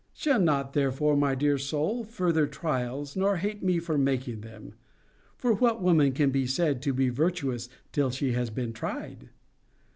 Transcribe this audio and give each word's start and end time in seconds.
Shun 0.13 0.45
not, 0.45 0.73
therefore, 0.73 1.15
my 1.15 1.35
dear 1.35 1.59
soul, 1.59 2.03
further 2.03 2.47
trials, 2.47 3.15
nor 3.15 3.37
hate 3.37 3.61
me 3.61 3.77
for 3.77 3.99
making 3.99 4.41
them. 4.41 4.73
'For 5.37 5.53
what 5.53 5.79
woman 5.83 6.11
can 6.13 6.31
be 6.31 6.47
said 6.47 6.81
to 6.81 6.91
be 6.91 7.09
virtuous 7.09 7.69
till 7.91 8.09
she 8.09 8.31
has 8.31 8.49
been 8.49 8.73
tried? 8.73 9.29